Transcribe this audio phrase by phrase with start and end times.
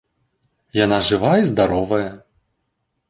[0.77, 2.09] Яна жыва і здаровая.